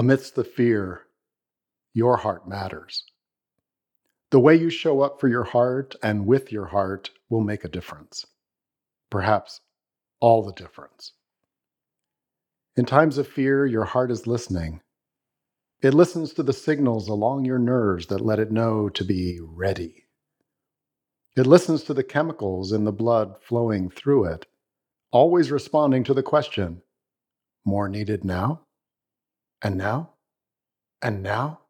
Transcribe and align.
Amidst 0.00 0.34
the 0.34 0.44
fear, 0.44 1.02
your 1.92 2.16
heart 2.16 2.48
matters. 2.48 3.04
The 4.30 4.40
way 4.40 4.56
you 4.56 4.70
show 4.70 5.02
up 5.02 5.20
for 5.20 5.28
your 5.28 5.44
heart 5.44 5.94
and 6.02 6.24
with 6.24 6.50
your 6.50 6.64
heart 6.64 7.10
will 7.28 7.42
make 7.42 7.66
a 7.66 7.68
difference. 7.68 8.24
Perhaps 9.10 9.60
all 10.18 10.42
the 10.42 10.54
difference. 10.54 11.12
In 12.76 12.86
times 12.86 13.18
of 13.18 13.28
fear, 13.28 13.66
your 13.66 13.84
heart 13.84 14.10
is 14.10 14.26
listening. 14.26 14.80
It 15.82 15.92
listens 15.92 16.32
to 16.32 16.42
the 16.42 16.54
signals 16.54 17.06
along 17.06 17.44
your 17.44 17.58
nerves 17.58 18.06
that 18.06 18.22
let 18.22 18.38
it 18.38 18.50
know 18.50 18.88
to 18.88 19.04
be 19.04 19.38
ready. 19.42 20.06
It 21.36 21.46
listens 21.46 21.84
to 21.84 21.92
the 21.92 22.04
chemicals 22.04 22.72
in 22.72 22.84
the 22.84 22.90
blood 22.90 23.34
flowing 23.42 23.90
through 23.90 24.32
it, 24.32 24.46
always 25.10 25.50
responding 25.50 26.04
to 26.04 26.14
the 26.14 26.22
question 26.22 26.80
more 27.66 27.86
needed 27.86 28.24
now? 28.24 28.62
And 29.62 29.76
now? 29.76 30.10
And 31.02 31.22
now? 31.22 31.60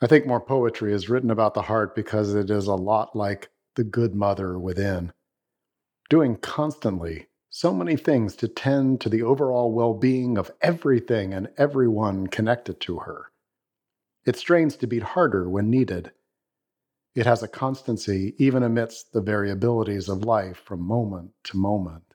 I 0.00 0.06
think 0.06 0.26
more 0.26 0.40
poetry 0.40 0.92
is 0.92 1.08
written 1.08 1.30
about 1.30 1.54
the 1.54 1.62
heart 1.62 1.94
because 1.94 2.34
it 2.34 2.50
is 2.50 2.66
a 2.66 2.74
lot 2.74 3.16
like 3.16 3.50
the 3.76 3.84
good 3.84 4.14
mother 4.14 4.58
within, 4.58 5.12
doing 6.10 6.36
constantly 6.36 7.28
so 7.50 7.72
many 7.72 7.96
things 7.96 8.34
to 8.36 8.48
tend 8.48 9.00
to 9.00 9.08
the 9.08 9.22
overall 9.22 9.72
well 9.72 9.94
being 9.94 10.36
of 10.36 10.50
everything 10.60 11.32
and 11.32 11.48
everyone 11.56 12.26
connected 12.26 12.80
to 12.80 12.98
her. 12.98 13.30
It 14.26 14.36
strains 14.36 14.76
to 14.78 14.86
beat 14.86 15.02
harder 15.02 15.48
when 15.48 15.70
needed. 15.70 16.10
It 17.14 17.26
has 17.26 17.42
a 17.42 17.48
constancy 17.48 18.34
even 18.38 18.64
amidst 18.64 19.12
the 19.12 19.22
variabilities 19.22 20.08
of 20.08 20.24
life 20.24 20.58
from 20.58 20.80
moment 20.80 21.30
to 21.44 21.56
moment. 21.56 22.13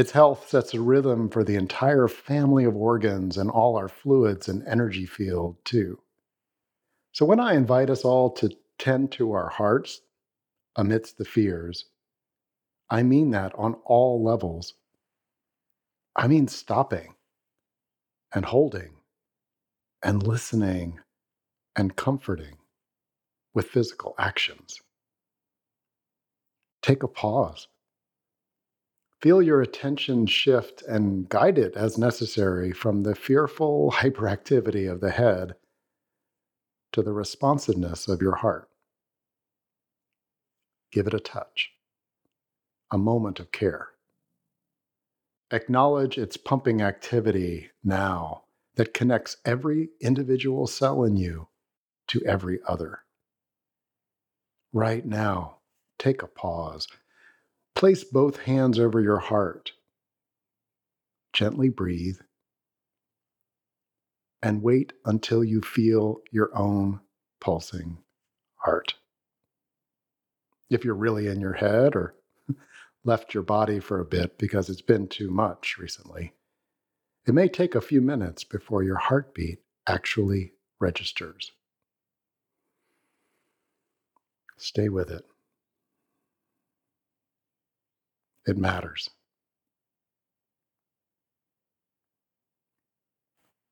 Its 0.00 0.12
health 0.12 0.48
sets 0.48 0.72
a 0.72 0.80
rhythm 0.80 1.28
for 1.28 1.44
the 1.44 1.56
entire 1.56 2.08
family 2.08 2.64
of 2.64 2.74
organs 2.74 3.36
and 3.36 3.50
all 3.50 3.76
our 3.76 3.86
fluids 3.86 4.48
and 4.48 4.66
energy 4.66 5.04
field, 5.04 5.62
too. 5.62 6.00
So 7.12 7.26
when 7.26 7.38
I 7.38 7.52
invite 7.52 7.90
us 7.90 8.02
all 8.02 8.30
to 8.36 8.48
tend 8.78 9.12
to 9.12 9.32
our 9.32 9.50
hearts 9.50 10.00
amidst 10.74 11.18
the 11.18 11.26
fears, 11.26 11.84
I 12.88 13.02
mean 13.02 13.32
that 13.32 13.54
on 13.56 13.74
all 13.84 14.24
levels. 14.24 14.72
I 16.16 16.28
mean 16.28 16.48
stopping 16.48 17.14
and 18.34 18.46
holding 18.46 19.02
and 20.02 20.26
listening 20.26 21.00
and 21.76 21.94
comforting 21.94 22.56
with 23.52 23.68
physical 23.68 24.14
actions. 24.18 24.80
Take 26.80 27.02
a 27.02 27.08
pause 27.08 27.68
Feel 29.20 29.42
your 29.42 29.60
attention 29.60 30.24
shift 30.26 30.82
and 30.82 31.28
guide 31.28 31.58
it 31.58 31.76
as 31.76 31.98
necessary 31.98 32.72
from 32.72 33.02
the 33.02 33.14
fearful 33.14 33.90
hyperactivity 33.96 34.90
of 34.90 35.00
the 35.00 35.10
head 35.10 35.56
to 36.92 37.02
the 37.02 37.12
responsiveness 37.12 38.08
of 38.08 38.22
your 38.22 38.36
heart. 38.36 38.68
Give 40.90 41.06
it 41.06 41.14
a 41.14 41.20
touch, 41.20 41.72
a 42.90 42.98
moment 42.98 43.38
of 43.38 43.52
care. 43.52 43.90
Acknowledge 45.52 46.16
its 46.16 46.36
pumping 46.36 46.80
activity 46.80 47.70
now 47.84 48.44
that 48.76 48.94
connects 48.94 49.36
every 49.44 49.90
individual 50.00 50.66
cell 50.66 51.04
in 51.04 51.16
you 51.16 51.48
to 52.08 52.24
every 52.24 52.60
other. 52.66 53.00
Right 54.72 55.04
now, 55.04 55.58
take 55.98 56.22
a 56.22 56.26
pause 56.26 56.88
Place 57.74 58.04
both 58.04 58.40
hands 58.40 58.78
over 58.78 59.00
your 59.00 59.18
heart. 59.18 59.72
Gently 61.32 61.68
breathe 61.68 62.18
and 64.42 64.62
wait 64.62 64.92
until 65.04 65.44
you 65.44 65.60
feel 65.60 66.20
your 66.30 66.50
own 66.56 67.00
pulsing 67.40 67.98
heart. 68.56 68.94
If 70.68 70.84
you're 70.84 70.94
really 70.94 71.26
in 71.26 71.40
your 71.40 71.54
head 71.54 71.94
or 71.94 72.14
left 73.04 73.34
your 73.34 73.42
body 73.42 73.80
for 73.80 74.00
a 74.00 74.04
bit 74.04 74.38
because 74.38 74.68
it's 74.68 74.82
been 74.82 75.08
too 75.08 75.30
much 75.30 75.76
recently, 75.78 76.34
it 77.26 77.34
may 77.34 77.48
take 77.48 77.74
a 77.74 77.80
few 77.80 78.00
minutes 78.00 78.44
before 78.44 78.82
your 78.82 78.96
heartbeat 78.96 79.60
actually 79.86 80.52
registers. 80.78 81.52
Stay 84.56 84.88
with 84.88 85.10
it. 85.10 85.24
It 88.50 88.58
matters. 88.58 89.08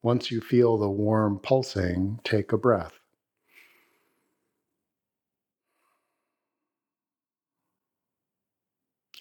Once 0.00 0.30
you 0.30 0.40
feel 0.40 0.78
the 0.78 0.88
warm 0.88 1.40
pulsing, 1.40 2.20
take 2.22 2.52
a 2.52 2.56
breath. 2.56 3.00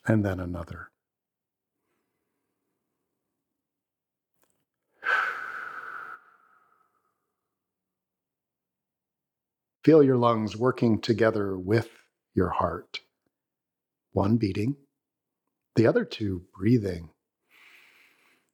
And 0.06 0.24
then 0.24 0.40
another. 0.40 0.92
Feel 9.84 10.04
your 10.04 10.18
lungs 10.18 10.56
working 10.56 11.02
together 11.02 11.58
with 11.58 11.90
your 12.36 12.50
heart. 12.50 13.00
One 14.12 14.38
beating 14.38 14.76
the 15.76 15.88
other 15.88 16.06
two 16.06 16.44
breathing 16.58 17.10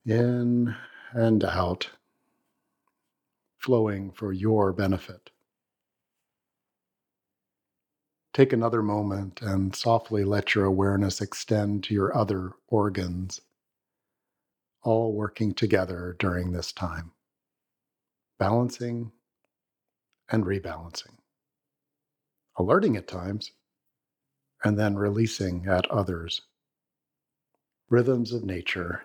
in 0.05 0.75
and 1.11 1.43
out, 1.43 1.89
flowing 3.57 4.11
for 4.11 4.31
your 4.31 4.73
benefit. 4.73 5.31
Take 8.33 8.53
another 8.53 8.83
moment 8.83 9.41
and 9.41 9.73
softly 9.73 10.23
let 10.25 10.53
your 10.53 10.65
awareness 10.65 11.21
extend 11.21 11.85
to 11.85 11.93
your 11.93 12.15
other 12.15 12.51
organs, 12.67 13.39
all 14.83 15.13
working 15.13 15.53
together 15.53 16.15
during 16.19 16.51
this 16.51 16.73
time, 16.73 17.11
balancing 18.37 19.11
and 20.29 20.43
rebalancing, 20.43 21.15
alerting 22.57 22.97
at 22.97 23.07
times, 23.07 23.51
and 24.63 24.77
then 24.77 24.95
releasing 24.95 25.65
at 25.67 25.89
others 25.89 26.41
rhythms 27.89 28.33
of 28.33 28.43
nature 28.43 29.03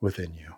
within 0.00 0.34
you. 0.34 0.54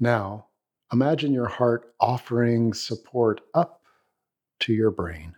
Now, 0.00 0.46
imagine 0.92 1.32
your 1.32 1.48
heart 1.48 1.94
offering 2.00 2.74
support 2.74 3.40
up 3.54 3.82
to 4.60 4.72
your 4.72 4.90
brain, 4.90 5.34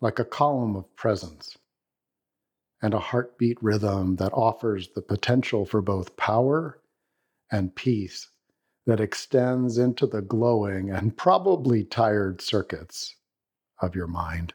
like 0.00 0.18
a 0.18 0.24
column 0.24 0.76
of 0.76 0.94
presence, 0.96 1.56
and 2.82 2.94
a 2.94 2.98
heartbeat 2.98 3.62
rhythm 3.62 4.16
that 4.16 4.32
offers 4.32 4.88
the 4.88 5.02
potential 5.02 5.64
for 5.64 5.82
both 5.82 6.16
power 6.16 6.80
and 7.50 7.74
peace 7.74 8.28
that 8.86 9.00
extends 9.00 9.78
into 9.78 10.06
the 10.06 10.22
glowing 10.22 10.90
and 10.90 11.16
probably 11.16 11.84
tired 11.84 12.40
circuits 12.40 13.16
of 13.80 13.94
your 13.94 14.06
mind. 14.06 14.54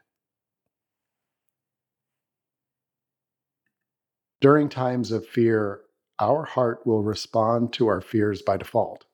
During 4.45 4.69
times 4.69 5.11
of 5.11 5.25
fear, 5.25 5.81
our 6.19 6.45
heart 6.45 6.85
will 6.85 7.01
respond 7.01 7.73
to 7.73 7.87
our 7.87 7.99
fears 7.99 8.43
by 8.43 8.57
default, 8.57 9.05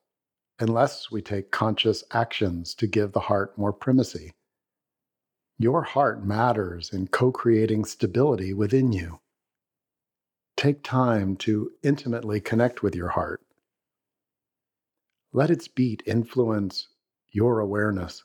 unless 0.58 1.10
we 1.10 1.22
take 1.22 1.50
conscious 1.50 2.04
actions 2.10 2.74
to 2.74 2.86
give 2.86 3.12
the 3.12 3.20
heart 3.20 3.56
more 3.56 3.72
primacy. 3.72 4.34
Your 5.58 5.84
heart 5.84 6.22
matters 6.22 6.92
in 6.92 7.08
co 7.08 7.32
creating 7.32 7.86
stability 7.86 8.52
within 8.52 8.92
you. 8.92 9.20
Take 10.54 10.82
time 10.82 11.36
to 11.36 11.70
intimately 11.82 12.38
connect 12.38 12.82
with 12.82 12.94
your 12.94 13.08
heart. 13.08 13.40
Let 15.32 15.50
its 15.50 15.66
beat 15.66 16.02
influence 16.04 16.88
your 17.30 17.58
awareness. 17.58 18.22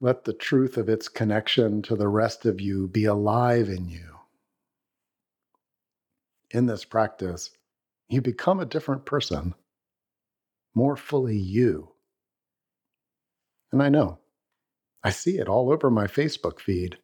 Let 0.00 0.24
the 0.24 0.32
truth 0.32 0.78
of 0.78 0.88
its 0.88 1.10
connection 1.10 1.82
to 1.82 1.96
the 1.96 2.08
rest 2.08 2.46
of 2.46 2.62
you 2.62 2.88
be 2.88 3.04
alive 3.04 3.68
in 3.68 3.86
you 3.86 4.09
in 6.50 6.66
this 6.66 6.84
practice, 6.84 7.50
you 8.08 8.20
become 8.20 8.60
a 8.60 8.66
different 8.66 9.04
person, 9.04 9.54
more 10.74 10.96
fully 10.96 11.36
you. 11.36 11.92
And 13.72 13.82
I 13.82 13.88
know, 13.88 14.18
I 15.02 15.10
see 15.10 15.38
it 15.38 15.48
all 15.48 15.72
over 15.72 15.90
my 15.90 16.06
Facebook 16.06 16.60
feed. 16.60 16.98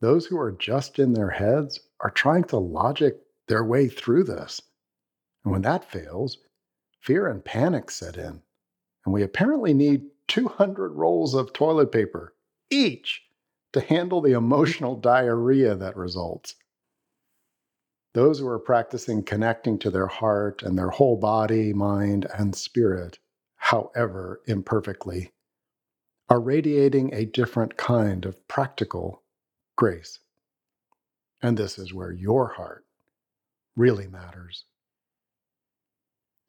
Those 0.00 0.26
who 0.26 0.38
are 0.38 0.52
just 0.52 0.98
in 0.98 1.12
their 1.12 1.30
heads 1.30 1.80
are 2.00 2.10
trying 2.10 2.44
to 2.44 2.58
logic 2.58 3.20
their 3.48 3.64
way 3.64 3.88
through 3.88 4.24
this. 4.24 4.60
And 5.44 5.52
when 5.52 5.62
that 5.62 5.90
fails, 5.90 6.38
fear 7.00 7.26
and 7.26 7.44
panic 7.44 7.90
set 7.90 8.16
in. 8.16 8.42
And 9.04 9.12
we 9.12 9.22
apparently 9.22 9.74
need 9.74 10.02
200 10.28 10.92
rolls 10.92 11.34
of 11.34 11.52
toilet 11.52 11.90
paper 11.90 12.34
each 12.70 13.22
to 13.72 13.80
handle 13.80 14.20
the 14.20 14.32
emotional 14.32 14.96
diarrhea 14.96 15.74
that 15.74 15.96
results. 15.96 16.54
Those 18.14 18.38
who 18.38 18.48
are 18.48 18.58
practicing 18.58 19.22
connecting 19.22 19.78
to 19.80 19.90
their 19.90 20.06
heart 20.06 20.62
and 20.62 20.76
their 20.78 20.90
whole 20.90 21.16
body, 21.16 21.72
mind, 21.72 22.26
and 22.36 22.54
spirit, 22.54 23.18
however 23.56 24.42
imperfectly, 24.46 25.32
are 26.28 26.40
radiating 26.40 27.14
a 27.14 27.24
different 27.24 27.76
kind 27.76 28.26
of 28.26 28.46
practical 28.48 29.22
grace. 29.76 30.18
And 31.42 31.56
this 31.56 31.78
is 31.78 31.94
where 31.94 32.12
your 32.12 32.48
heart 32.48 32.84
really 33.76 34.06
matters. 34.06 34.64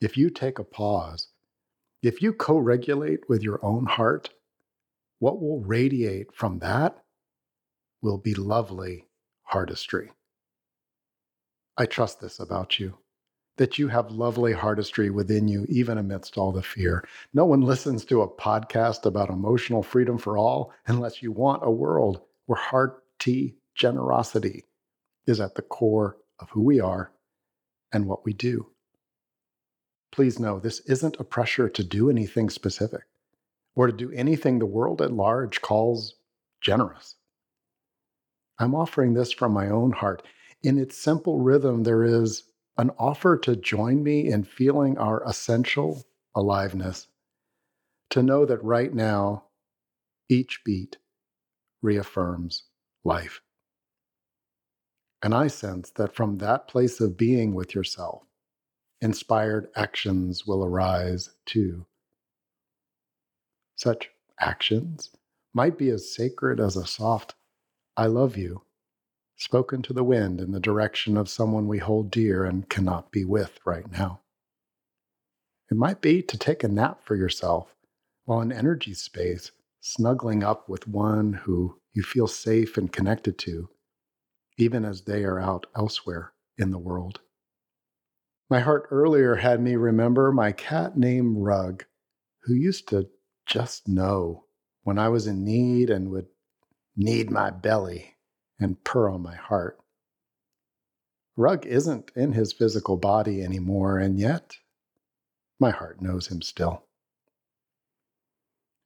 If 0.01 0.17
you 0.17 0.29
take 0.29 0.59
a 0.59 0.65
pause, 0.65 1.27
if 2.01 2.21
you 2.21 2.33
co 2.33 2.57
regulate 2.57 3.29
with 3.29 3.41
your 3.41 3.65
own 3.65 3.85
heart, 3.85 4.29
what 5.19 5.41
will 5.41 5.61
radiate 5.61 6.33
from 6.33 6.59
that 6.59 6.97
will 8.01 8.17
be 8.17 8.35
lovely 8.35 9.07
heartistry. 9.53 10.09
I 11.77 11.85
trust 11.85 12.21
this 12.21 12.39
about 12.39 12.79
you 12.79 12.97
that 13.57 13.77
you 13.77 13.87
have 13.87 14.11
lovely 14.11 14.53
heartistry 14.53 15.11
within 15.11 15.47
you, 15.47 15.65
even 15.69 15.97
amidst 15.97 16.37
all 16.37 16.51
the 16.51 16.63
fear. 16.63 17.07
No 17.33 17.45
one 17.45 17.61
listens 17.61 18.03
to 18.05 18.21
a 18.21 18.27
podcast 18.27 19.05
about 19.05 19.29
emotional 19.29 19.83
freedom 19.83 20.17
for 20.17 20.37
all 20.37 20.71
unless 20.87 21.21
you 21.21 21.31
want 21.31 21.61
a 21.63 21.71
world 21.71 22.21
where 22.47 22.57
hearty 22.57 23.55
generosity 23.75 24.65
is 25.27 25.39
at 25.39 25.55
the 25.55 25.61
core 25.61 26.17
of 26.39 26.49
who 26.49 26.61
we 26.61 26.79
are 26.79 27.11
and 27.91 28.07
what 28.07 28.25
we 28.25 28.33
do. 28.33 28.67
Please 30.11 30.39
know 30.39 30.59
this 30.59 30.79
isn't 30.81 31.19
a 31.19 31.23
pressure 31.23 31.69
to 31.69 31.83
do 31.83 32.09
anything 32.09 32.49
specific 32.49 33.03
or 33.75 33.87
to 33.87 33.93
do 33.93 34.11
anything 34.11 34.59
the 34.59 34.65
world 34.65 35.01
at 35.01 35.11
large 35.11 35.61
calls 35.61 36.15
generous. 36.61 37.15
I'm 38.59 38.75
offering 38.75 39.13
this 39.13 39.31
from 39.31 39.53
my 39.53 39.69
own 39.69 39.91
heart. 39.91 40.23
In 40.63 40.79
its 40.79 40.97
simple 40.97 41.39
rhythm, 41.41 41.83
there 41.83 42.03
is 42.03 42.43
an 42.77 42.89
offer 42.97 43.37
to 43.37 43.55
join 43.55 44.01
me 44.01 44.31
in 44.31 44.43
feeling 44.43 44.97
our 44.97 45.21
essential 45.27 46.03
aliveness, 46.33 47.07
to 48.09 48.23
know 48.23 48.45
that 48.45 48.63
right 48.63 48.93
now, 48.93 49.45
each 50.29 50.61
beat 50.63 50.97
reaffirms 51.81 52.63
life. 53.03 53.41
And 55.21 55.35
I 55.35 55.47
sense 55.47 55.89
that 55.91 56.15
from 56.15 56.37
that 56.37 56.67
place 56.67 56.99
of 56.99 57.17
being 57.17 57.53
with 57.53 57.75
yourself, 57.75 58.23
inspired 59.01 59.67
actions 59.75 60.47
will 60.47 60.63
arise 60.63 61.29
too. 61.45 61.85
Such 63.75 64.09
actions 64.39 65.11
might 65.53 65.77
be 65.77 65.89
as 65.89 66.13
sacred 66.13 66.59
as 66.59 66.77
a 66.77 66.87
soft, 66.87 67.35
I 67.95 68.07
love 68.07 68.37
you, 68.37 68.63
spoken 69.43 69.81
to 69.81 69.93
the 69.93 70.03
wind 70.03 70.39
in 70.39 70.51
the 70.51 70.59
direction 70.59 71.17
of 71.17 71.29
someone 71.29 71.67
we 71.67 71.77
hold 71.77 72.09
dear 72.09 72.45
and 72.45 72.69
cannot 72.69 73.11
be 73.11 73.25
with 73.25 73.59
right 73.65 73.91
now. 73.91 74.21
It 75.69 75.75
might 75.75 76.01
be 76.01 76.21
to 76.21 76.37
take 76.37 76.63
a 76.63 76.67
nap 76.67 77.03
for 77.03 77.15
yourself 77.15 77.75
while 78.25 78.41
in 78.41 78.51
energy 78.51 78.93
space, 78.93 79.51
snuggling 79.81 80.43
up 80.43 80.69
with 80.69 80.87
one 80.87 81.33
who 81.33 81.79
you 81.93 82.03
feel 82.03 82.27
safe 82.27 82.77
and 82.77 82.91
connected 82.91 83.37
to 83.39 83.69
even 84.57 84.85
as 84.85 85.01
they 85.01 85.23
are 85.23 85.39
out 85.39 85.65
elsewhere 85.75 86.33
in 86.57 86.71
the 86.71 86.77
world. 86.77 87.19
My 88.49 88.59
heart 88.59 88.87
earlier 88.91 89.35
had 89.35 89.59
me 89.61 89.75
remember 89.75 90.31
my 90.31 90.51
cat 90.51 90.97
named 90.97 91.37
Rug, 91.39 91.85
who 92.43 92.53
used 92.53 92.87
to 92.89 93.09
just 93.45 93.87
know 93.87 94.45
when 94.83 94.99
I 94.99 95.09
was 95.09 95.27
in 95.27 95.43
need 95.43 95.89
and 95.89 96.11
would 96.11 96.27
knead 96.95 97.31
my 97.31 97.49
belly 97.49 98.15
and 98.59 98.83
purr 98.83 99.09
on 99.09 99.21
my 99.21 99.35
heart. 99.35 99.79
Rug 101.35 101.65
isn't 101.65 102.11
in 102.15 102.33
his 102.33 102.53
physical 102.53 102.97
body 102.97 103.41
anymore, 103.41 103.97
and 103.97 104.19
yet 104.19 104.57
my 105.59 105.71
heart 105.71 106.01
knows 106.01 106.27
him 106.27 106.41
still. 106.41 106.83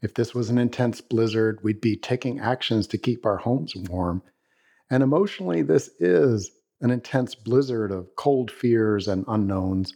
If 0.02 0.14
this 0.14 0.34
was 0.34 0.50
an 0.50 0.58
intense 0.58 1.02
blizzard, 1.02 1.60
we'd 1.64 1.82
be 1.82 1.98
taking 1.98 2.40
actions 2.40 2.88
to 2.88 2.98
keep 2.98 3.26
our 3.26 3.38
homes 3.38 3.76
warm 3.76 4.22
and 4.90 5.04
emotionally, 5.04 5.62
this 5.62 5.90
is 6.00 6.52
an 6.80 6.92
intense 6.92 7.36
blizzard 7.36 7.92
of 7.92 8.16
cold 8.16 8.52
fears 8.52 9.08
and 9.08 9.26
unknowns. 9.28 9.94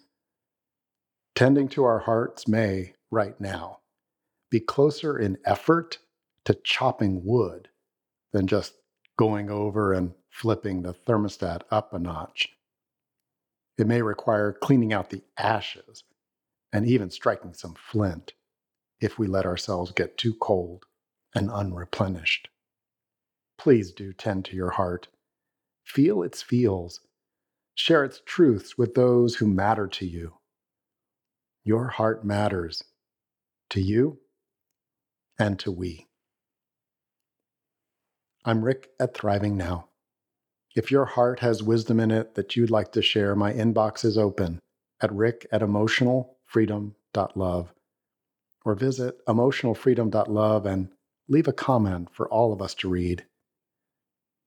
Tending 1.36 1.70
to 1.70 1.86
our 1.86 2.00
hearts 2.00 2.48
may, 2.48 2.94
right 3.10 3.40
now, 3.40 3.80
be 4.50 4.60
closer 4.60 5.18
in 5.18 5.38
effort 5.46 6.00
to 6.46 6.54
chopping 6.54 7.24
wood 7.24 7.70
than 8.34 8.48
just 8.48 8.74
going 9.22 9.52
over 9.52 9.94
and 9.94 10.14
flipping 10.32 10.84
the 10.84 10.94
thermostat 10.94 11.64
up 11.72 11.94
a 11.94 12.00
notch. 12.00 12.50
It 13.78 13.88
may 13.88 14.02
require 14.02 14.54
cleaning 14.54 14.94
out 14.94 15.12
the 15.12 15.24
ashes 15.38 16.04
and 16.74 16.88
even 16.88 17.12
striking 17.12 17.54
some 17.54 17.76
flint 17.76 18.34
if 19.02 19.20
we 19.20 19.28
let 19.28 19.46
ourselves 19.46 19.92
get 19.94 20.18
too 20.18 20.36
cold 20.36 20.86
and 21.36 21.50
unreplenished 21.52 22.50
please 23.60 23.92
do 23.92 24.14
tend 24.14 24.46
to 24.46 24.56
your 24.58 24.72
heart. 24.72 25.10
Feel 25.86 26.24
its 26.24 26.42
feels. 26.42 27.02
Share 27.76 28.06
its 28.06 28.22
truths 28.26 28.78
with 28.78 28.96
those 28.96 29.36
who 29.36 29.48
matter 29.48 29.88
to 29.88 30.06
you. 30.08 30.36
Your 31.64 31.90
heart 31.90 32.26
matters 32.26 32.84
to 33.72 33.82
you 33.82 34.20
and 35.40 35.60
to 35.60 35.72
we. 35.72 36.08
I'm 38.44 38.66
Rick 38.66 38.90
at 39.00 39.14
Thriving 39.14 39.56
Now. 39.56 39.90
If 40.76 40.90
your 40.90 41.06
heart 41.06 41.42
has 41.42 41.62
wisdom 41.62 42.00
in 42.00 42.10
it 42.10 42.34
that 42.34 42.56
you'd 42.56 42.72
like 42.72 42.92
to 42.94 43.02
share, 43.04 43.36
my 43.36 43.54
inbox 43.54 44.04
is 44.04 44.18
open 44.18 44.60
at 45.00 45.14
rick 45.14 45.46
at 45.52 45.62
emotionalfreedom.love 45.62 47.74
or 48.66 48.76
visit 48.76 49.24
emotionalfreedom.love 49.28 50.66
and 50.66 50.90
leave 51.28 51.48
a 51.48 51.54
comment 51.54 52.08
for 52.12 52.28
all 52.30 52.52
of 52.52 52.64
us 52.64 52.74
to 52.76 52.90
read. 52.90 53.26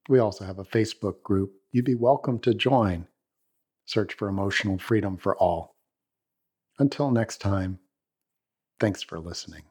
We 0.09 0.19
also 0.19 0.43
have 0.43 0.59
a 0.59 0.65
Facebook 0.65 1.23
group 1.23 1.53
you'd 1.71 1.85
be 1.85 1.95
welcome 1.95 2.39
to 2.39 2.53
join. 2.53 3.07
Search 3.85 4.13
for 4.13 4.27
Emotional 4.27 4.77
Freedom 4.77 5.15
for 5.15 5.37
All. 5.37 5.73
Until 6.79 7.11
next 7.11 7.39
time, 7.39 7.79
thanks 8.77 9.01
for 9.01 9.19
listening. 9.19 9.63